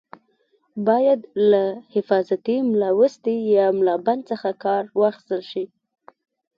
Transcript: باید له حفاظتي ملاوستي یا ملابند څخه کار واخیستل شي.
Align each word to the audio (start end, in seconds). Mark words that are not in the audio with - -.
باید 0.87 1.21
له 1.51 1.63
حفاظتي 1.93 2.57
ملاوستي 2.71 3.35
یا 3.55 3.67
ملابند 3.77 4.21
څخه 4.31 4.49
کار 4.63 4.83
واخیستل 4.99 5.41
شي. 5.51 5.65